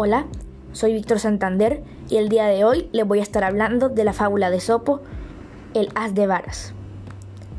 [0.00, 0.26] Hola,
[0.70, 4.12] soy Víctor Santander y el día de hoy les voy a estar hablando de la
[4.12, 5.00] fábula de Sopo,
[5.74, 6.72] el as de varas.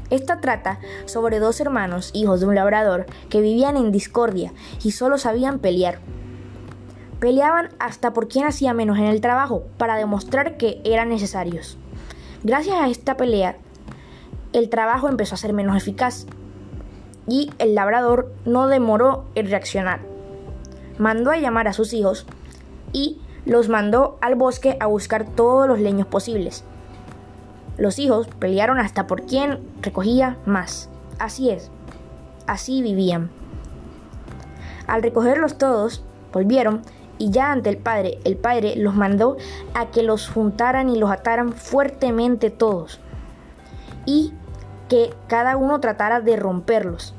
[0.10, 5.18] Esta trata sobre dos hermanos, hijos de un labrador, que vivían en discordia y solo
[5.18, 6.00] sabían pelear.
[7.20, 11.78] Peleaban hasta por quién hacía menos en el trabajo para demostrar que eran necesarios.
[12.46, 13.58] Gracias a esta pelea,
[14.54, 16.26] el trabajo empezó a ser menos eficaz
[17.28, 20.09] y el labrador no demoró en reaccionar.
[21.00, 22.28] Mandó a llamar a sus hijos
[22.94, 26.64] y los mandó al bosque a buscar todos los leños posibles.
[27.78, 30.90] Los hijos pelearon hasta por quién recogía más.
[31.18, 31.72] Así es,
[32.46, 33.32] así vivían.
[34.86, 36.82] Al recogerlos todos, volvieron
[37.18, 39.38] y ya ante el padre, el padre los mandó
[39.74, 43.00] a que los juntaran y los ataran fuertemente todos
[44.06, 44.34] y
[44.90, 47.14] que cada uno tratara de romperlos.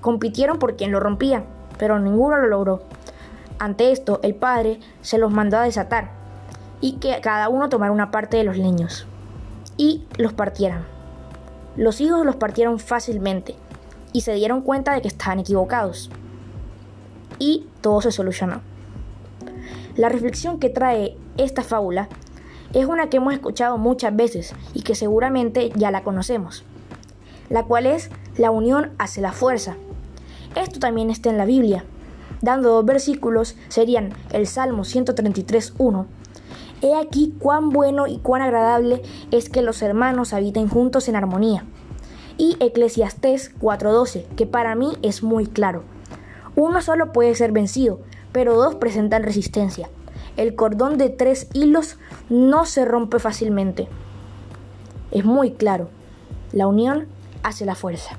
[0.00, 1.44] Compitieron por quien lo rompía,
[1.78, 2.82] pero ninguno lo logró.
[3.58, 6.10] Ante esto, el padre se los mandó a desatar
[6.80, 9.06] y que cada uno tomara una parte de los leños
[9.76, 10.84] y los partieran.
[11.76, 13.54] Los hijos los partieron fácilmente
[14.12, 16.10] y se dieron cuenta de que estaban equivocados.
[17.38, 18.60] Y todo se solucionó.
[19.96, 22.08] La reflexión que trae esta fábula
[22.72, 26.64] es una que hemos escuchado muchas veces y que seguramente ya la conocemos,
[27.50, 29.76] la cual es la unión hace la fuerza.
[30.54, 31.84] Esto también está en la Biblia
[32.42, 36.06] dando dos versículos, serían el Salmo 133.1.
[36.82, 41.64] He aquí cuán bueno y cuán agradable es que los hermanos habiten juntos en armonía.
[42.36, 45.84] Y Eclesiastés 4.12, que para mí es muy claro.
[46.56, 48.00] Uno solo puede ser vencido,
[48.32, 49.88] pero dos presentan resistencia.
[50.36, 53.86] El cordón de tres hilos no se rompe fácilmente.
[55.12, 55.88] Es muy claro.
[56.52, 57.06] La unión
[57.42, 58.18] hace la fuerza.